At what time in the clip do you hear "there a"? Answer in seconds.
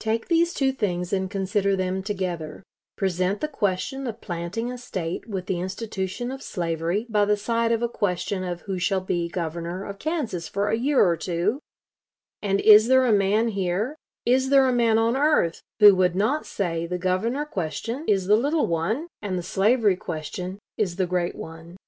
12.88-13.12, 14.50-14.74